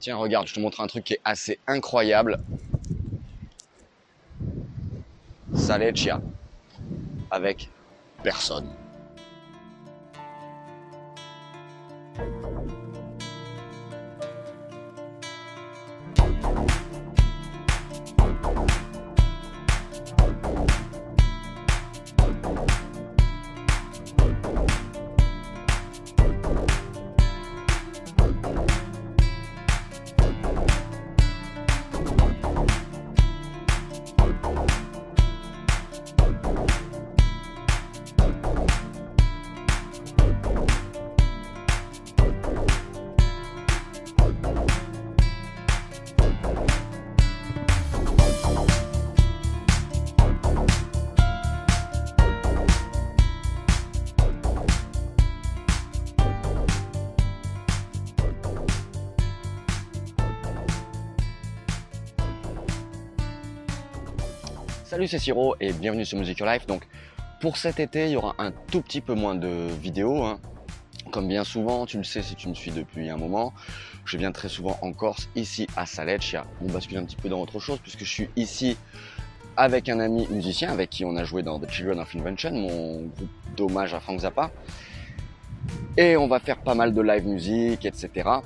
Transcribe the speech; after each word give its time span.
Tiens, 0.00 0.16
regarde, 0.16 0.48
je 0.48 0.54
te 0.54 0.60
montre 0.60 0.80
un 0.80 0.86
truc 0.86 1.04
qui 1.04 1.12
est 1.12 1.20
assez 1.24 1.58
incroyable. 1.66 2.38
Saleccia. 5.54 6.22
Avec 7.30 7.68
personne. 8.22 8.66
Salut, 64.90 65.06
c'est 65.06 65.20
Siro 65.20 65.54
et 65.60 65.72
bienvenue 65.72 66.04
sur 66.04 66.18
Music 66.18 66.40
Your 66.40 66.50
Life. 66.50 66.66
Donc, 66.66 66.84
pour 67.40 67.56
cet 67.56 67.78
été, 67.78 68.06
il 68.06 68.10
y 68.10 68.16
aura 68.16 68.34
un 68.38 68.50
tout 68.50 68.82
petit 68.82 69.00
peu 69.00 69.14
moins 69.14 69.36
de 69.36 69.68
vidéos. 69.80 70.24
hein. 70.24 70.40
Comme 71.12 71.28
bien 71.28 71.44
souvent, 71.44 71.86
tu 71.86 71.96
le 71.96 72.02
sais 72.02 72.22
si 72.22 72.34
tu 72.34 72.48
me 72.48 72.54
suis 72.54 72.72
depuis 72.72 73.08
un 73.08 73.16
moment, 73.16 73.52
je 74.04 74.16
viens 74.16 74.32
très 74.32 74.48
souvent 74.48 74.76
en 74.82 74.92
Corse, 74.92 75.28
ici 75.36 75.68
à 75.76 75.86
Saleccia. 75.86 76.44
On 76.60 76.66
bascule 76.72 76.98
un 76.98 77.04
petit 77.04 77.14
peu 77.14 77.28
dans 77.28 77.40
autre 77.40 77.60
chose 77.60 77.78
puisque 77.78 78.00
je 78.00 78.10
suis 78.10 78.30
ici 78.34 78.76
avec 79.56 79.88
un 79.88 80.00
ami 80.00 80.26
musicien 80.28 80.72
avec 80.72 80.90
qui 80.90 81.04
on 81.04 81.14
a 81.14 81.22
joué 81.22 81.44
dans 81.44 81.60
The 81.60 81.70
Children 81.70 82.00
of 82.00 82.16
Invention, 82.16 82.50
mon 82.50 83.02
groupe 83.02 83.30
d'hommage 83.56 83.94
à 83.94 84.00
Frank 84.00 84.18
Zappa. 84.18 84.50
Et 85.96 86.16
on 86.16 86.26
va 86.26 86.40
faire 86.40 86.58
pas 86.58 86.74
mal 86.74 86.92
de 86.92 87.00
live 87.00 87.28
music, 87.28 87.84
etc 87.84 88.40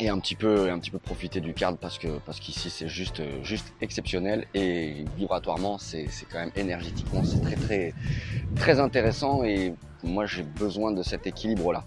et 0.00 0.08
un 0.08 0.18
petit 0.18 0.34
peu 0.34 0.70
un 0.70 0.78
petit 0.78 0.90
peu 0.90 0.98
profiter 0.98 1.40
du 1.40 1.54
cadre 1.54 1.78
parce 1.78 1.98
que 1.98 2.18
parce 2.24 2.40
qu'ici 2.40 2.70
c'est 2.70 2.88
juste 2.88 3.22
juste 3.42 3.72
exceptionnel 3.80 4.46
et 4.54 5.04
vibratoirement 5.16 5.78
c'est 5.78 6.06
c'est 6.08 6.26
quand 6.26 6.38
même 6.38 6.52
énergétiquement 6.56 7.24
c'est 7.24 7.40
très 7.40 7.56
très 7.56 7.94
très 8.56 8.80
intéressant 8.80 9.44
et 9.44 9.74
moi 10.02 10.26
j'ai 10.26 10.42
besoin 10.42 10.92
de 10.92 11.02
cet 11.02 11.26
équilibre 11.26 11.72
là. 11.72 11.84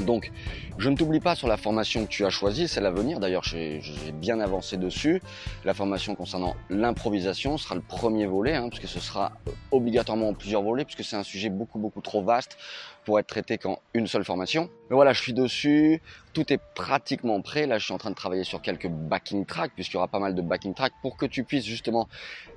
Donc, 0.00 0.30
je 0.78 0.90
ne 0.90 0.96
t'oublie 0.96 1.20
pas 1.20 1.34
sur 1.34 1.48
la 1.48 1.56
formation 1.56 2.04
que 2.04 2.10
tu 2.10 2.24
as 2.24 2.30
choisie, 2.30 2.68
c'est 2.68 2.80
l'avenir. 2.80 3.18
D'ailleurs, 3.18 3.42
j'ai 3.42 3.80
j'ai 3.80 4.12
bien 4.12 4.38
avancé 4.40 4.76
dessus. 4.76 5.20
La 5.64 5.74
formation 5.74 6.14
concernant 6.14 6.54
l'improvisation 6.70 7.58
sera 7.58 7.74
le 7.74 7.80
premier 7.80 8.26
volet, 8.26 8.54
hein, 8.54 8.68
puisque 8.68 8.86
ce 8.86 9.00
sera 9.00 9.32
obligatoirement 9.70 10.28
en 10.28 10.34
plusieurs 10.34 10.62
volets, 10.62 10.84
puisque 10.84 11.04
c'est 11.04 11.16
un 11.16 11.24
sujet 11.24 11.50
beaucoup 11.50 11.78
beaucoup 11.78 12.00
trop 12.00 12.22
vaste 12.22 12.58
pour 13.04 13.18
être 13.18 13.26
traité 13.26 13.58
qu'en 13.58 13.78
une 13.94 14.06
seule 14.06 14.24
formation. 14.24 14.68
Mais 14.90 14.94
voilà, 14.94 15.12
je 15.12 15.20
suis 15.20 15.32
dessus, 15.32 16.00
tout 16.32 16.52
est 16.52 16.60
pratiquement 16.74 17.40
prêt. 17.40 17.66
Là, 17.66 17.78
je 17.78 17.84
suis 17.84 17.94
en 17.94 17.98
train 17.98 18.10
de 18.10 18.14
travailler 18.14 18.44
sur 18.44 18.62
quelques 18.62 18.88
backing 18.88 19.44
tracks, 19.44 19.72
puisqu'il 19.74 19.94
y 19.94 19.96
aura 19.96 20.08
pas 20.08 20.18
mal 20.18 20.34
de 20.34 20.42
backing 20.42 20.74
tracks, 20.74 20.92
pour 21.02 21.16
que 21.16 21.26
tu 21.26 21.44
puisses 21.44 21.64
justement 21.64 22.08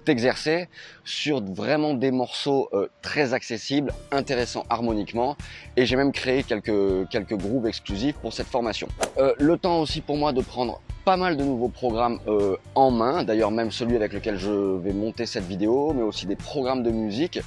t'exercer 0.06 0.68
sur 1.04 1.44
vraiment 1.44 1.94
des 1.94 2.12
morceaux 2.12 2.70
euh, 2.74 2.88
très 3.02 3.34
accessibles, 3.34 3.94
intéressants 4.12 4.66
harmoniquement. 4.70 5.36
Et 5.78 5.86
j'ai 5.86 5.96
même 5.96 6.12
créé 6.12 6.44
quelques, 6.44 7.10
quelques 7.10 7.36
grooves 7.36 7.68
exclusifs 7.68 8.16
pour 8.16 8.34
cette 8.34 8.48
formation. 8.48 8.88
Euh, 9.18 9.34
le 9.40 9.58
temps 9.58 9.80
aussi 9.80 10.02
pour 10.02 10.18
moi 10.18 10.34
de 10.34 10.42
prendre 10.42 10.82
pas 11.06 11.18
mal 11.18 11.36
de 11.36 11.44
nouveaux 11.44 11.70
programmes 11.70 12.20
euh, 12.28 12.58
en 12.76 12.92
main, 12.92 13.24
d'ailleurs 13.24 13.52
même 13.52 13.72
celui 13.72 13.96
avec 13.96 14.14
lequel 14.14 14.38
je 14.38 14.52
vais 14.52 14.94
monter 14.94 15.26
cette 15.26 15.46
vidéo, 15.46 15.94
mais 15.94 16.04
aussi 16.04 16.26
des 16.26 16.36
programmes 16.36 16.84
de 16.84 16.92
musique. 16.92 17.40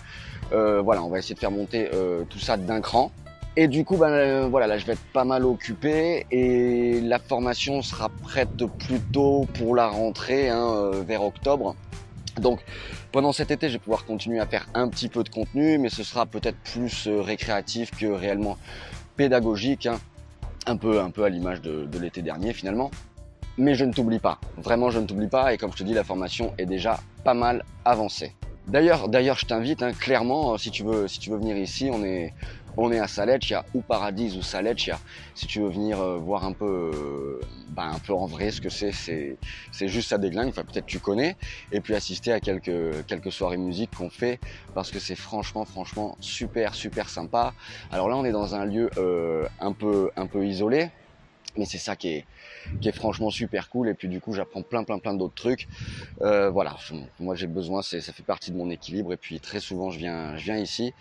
Euh, 0.53 0.81
voilà, 0.83 1.03
on 1.03 1.09
va 1.09 1.19
essayer 1.19 1.35
de 1.35 1.41
faire 1.41 1.51
monter 1.51 1.91
euh, 1.93 2.25
tout 2.29 2.39
ça 2.39 2.57
d'un 2.57 2.81
cran. 2.81 3.11
Et 3.57 3.69
du 3.69 3.85
coup, 3.85 3.97
ben, 3.97 4.09
euh, 4.09 4.49
voilà, 4.51 4.67
là 4.67 4.79
je 4.79 4.85
vais 4.85 4.95
être 4.95 5.13
pas 5.13 5.25
mal 5.25 5.45
occupé 5.45 6.27
et 6.33 7.01
la 7.01 7.21
formation 7.21 7.83
sera 7.83 8.09
prête 8.09 8.67
plutôt 8.79 9.47
pour 9.55 9.77
la 9.77 9.87
rentrée, 9.87 10.49
hein, 10.49 10.73
euh, 10.75 11.03
vers 11.07 11.23
octobre. 11.23 11.77
Donc 12.41 12.65
pendant 13.13 13.33
cet 13.33 13.53
été, 13.53 13.69
je 13.69 13.75
vais 13.75 13.79
pouvoir 13.79 14.07
continuer 14.07 14.41
à 14.41 14.47
faire 14.47 14.67
un 14.75 14.89
petit 14.89 15.09
peu 15.09 15.23
de 15.23 15.29
contenu, 15.29 15.79
mais 15.79 15.89
ce 15.89 16.03
sera 16.03 16.27
peut-être 16.27 16.59
plus 16.65 17.07
récréatif 17.07 17.93
que 17.93 18.07
réellement 18.07 18.57
pédagogique, 19.17 19.87
hein. 19.87 20.01
un 20.67 20.77
peu, 20.77 21.01
un 21.01 21.11
peu 21.11 21.23
à 21.23 21.29
l'image 21.29 21.63
de, 21.63 21.85
de 21.85 21.99
l'été 22.01 22.23
dernier 22.23 22.53
finalement. 22.53 22.91
Mais 23.57 23.77
je 23.77 23.85
ne 23.85 23.93
t'oublie 23.93 24.19
pas, 24.19 24.41
vraiment 24.57 24.91
je 24.91 24.99
ne 24.99 25.07
t'oublie 25.07 25.29
pas, 25.29 25.55
et 25.55 25.59
comme 25.59 25.71
je 25.71 25.77
te 25.77 25.85
dis, 25.85 25.95
la 25.95 26.03
formation 26.03 26.53
est 26.59 26.67
déjà 26.67 26.99
pas 27.23 27.35
mal 27.35 27.65
avancée. 27.85 28.35
D'ailleurs, 28.67 29.09
d'ailleurs, 29.09 29.39
je 29.39 29.47
t'invite 29.47 29.83
hein, 29.83 29.93
clairement, 29.93 30.57
si 30.57 30.71
tu 30.71 30.85
veux, 30.85 31.07
si 31.07 31.19
tu 31.19 31.31
veux 31.31 31.37
venir 31.37 31.57
ici, 31.57 31.91
on 31.93 32.03
est, 32.03 32.33
on 32.77 32.91
est 32.91 32.99
à 32.99 33.07
Saleccia 33.07 33.65
ou 33.75 33.83
Paradise 33.83 34.37
ou 34.37 34.43
Saleccia. 34.43 34.99
Si 35.35 35.47
tu 35.47 35.61
veux 35.61 35.69
venir 35.69 36.01
euh, 36.01 36.17
voir 36.17 36.45
un 36.45 36.53
peu, 36.53 36.91
euh, 36.95 37.41
ben, 37.69 37.91
un 37.95 37.99
peu 37.99 38.15
en 38.15 38.27
vrai 38.27 38.51
ce 38.51 38.61
que 38.61 38.71
c'est, 38.71 38.93
c'est, 38.93 39.37
c'est 39.71 39.89
juste 39.89 40.09
ça 40.09 40.19
déglingue. 40.19 40.49
Enfin, 40.49 40.65
peut-être 40.65 40.87
tu 40.87 40.99
connais. 40.99 41.37
Et 41.73 41.81
puis 41.81 41.95
assister 41.95 42.33
à 42.33 42.41
quelques, 42.41 43.05
quelques 43.07 43.33
soirées 43.33 43.59
musique 43.59 43.91
qu'on 43.95 44.11
fait 44.11 44.41
parce 44.75 44.91
que 44.91 44.99
c'est 44.99 45.15
franchement, 45.15 45.65
franchement 45.67 46.17
super, 46.21 46.75
super 46.75 47.11
sympa. 47.11 47.53
Alors 47.93 48.09
là, 48.09 48.17
on 48.17 48.25
est 48.25 48.33
dans 48.33 48.55
un 48.55 48.65
lieu 48.65 48.91
euh, 48.97 49.47
un 49.61 49.73
peu, 49.73 50.11
un 50.17 50.27
peu 50.27 50.47
isolé, 50.47 50.91
mais 51.57 51.65
c'est 51.65 51.79
ça 51.79 51.97
qui 51.97 52.09
est, 52.83 52.93
franchement 52.93 53.31
super 53.31 53.69
cool. 53.71 53.89
Et 53.89 53.95
puis 53.95 54.09
du 54.09 54.21
coup, 54.21 54.33
j'apprends 54.33 54.63
plein, 54.63 54.85
plein, 54.85 54.99
plein 54.99 55.15
d'autres 55.15 55.35
trucs. 55.35 55.69
Euh, 56.23 56.51
voilà, 56.51 56.77
moi 57.21 57.35
j'ai 57.35 57.47
besoin, 57.47 57.83
ça 57.83 58.01
fait 58.01 58.23
partie 58.23 58.51
de 58.51 58.57
mon 58.57 58.71
équilibre. 58.71 59.13
Et 59.13 59.17
puis 59.17 59.41
très 59.41 59.61
souvent, 59.61 59.91
je 59.91 59.99
viens, 59.99 60.37
je 60.37 60.45
viens 60.45 60.59
ici 60.59 60.93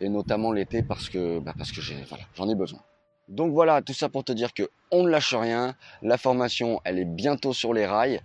et 0.00 0.08
notamment 0.08 0.52
l'été 0.52 0.82
parce 0.82 1.08
que 1.08 1.40
bah 1.40 1.54
parce 1.56 1.72
que 1.72 1.80
j'ai 1.80 2.02
voilà, 2.08 2.24
j'en 2.34 2.48
ai 2.48 2.54
besoin. 2.54 2.80
Donc 3.28 3.52
voilà, 3.52 3.82
tout 3.82 3.92
ça 3.92 4.08
pour 4.08 4.24
te 4.24 4.32
dire 4.32 4.54
que 4.54 4.68
on 4.90 5.04
ne 5.04 5.10
lâche 5.10 5.34
rien. 5.34 5.74
La 6.02 6.16
formation, 6.16 6.80
elle 6.84 6.98
est 6.98 7.04
bientôt 7.04 7.52
sur 7.52 7.74
les 7.74 7.86
rails. 7.86 8.20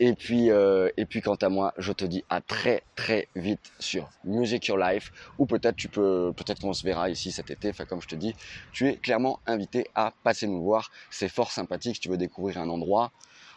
Et 0.00 0.14
puis 0.14 0.50
euh, 0.50 0.90
quant 1.24 1.36
à 1.36 1.48
moi, 1.48 1.72
je 1.78 1.92
te 1.92 2.04
dis 2.04 2.24
à 2.28 2.40
très 2.40 2.82
très 2.96 3.28
vite 3.36 3.72
sur 3.78 4.10
Music 4.24 4.66
Your 4.66 4.76
Life 4.76 5.12
ou 5.38 5.46
peut-être 5.46 5.76
tu 5.76 5.88
peux 5.88 6.32
qu'on 6.60 6.72
se 6.72 6.84
verra 6.84 7.08
ici 7.08 7.30
cet 7.30 7.50
été. 7.50 7.70
Enfin 7.70 7.84
comme 7.84 8.02
je 8.02 8.08
te 8.08 8.16
dis, 8.16 8.34
tu 8.72 8.88
es 8.88 8.96
clairement 8.96 9.38
invité 9.46 9.86
à 9.94 10.12
passer 10.24 10.46
nous 10.46 10.62
voir. 10.62 10.90
C'est 11.10 11.28
fort 11.28 11.52
sympathique 11.52 11.96
si 11.96 12.00
tu 12.00 12.08
veux 12.08 12.16
découvrir 12.16 12.58
un 12.58 12.68
endroit. 12.68 13.12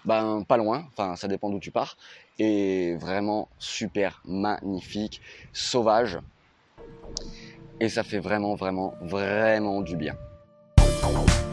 Ben 0.05 0.43
pas 0.47 0.57
loin, 0.57 0.87
enfin 0.91 1.15
ça 1.15 1.27
dépend 1.27 1.49
d'où 1.49 1.59
tu 1.59 1.71
pars 1.71 1.97
et 2.37 2.95
vraiment 2.97 3.49
super 3.57 4.21
magnifique, 4.23 5.19
sauvage 5.51 6.19
et 7.79 7.89
ça 7.89 8.03
fait 8.03 8.19
vraiment, 8.19 8.55
vraiment, 8.55 8.93
vraiment 9.01 9.81
du 9.81 9.97
bien. 9.97 10.15
Bye. 11.13 11.44